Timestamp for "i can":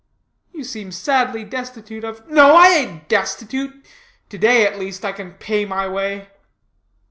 5.05-5.33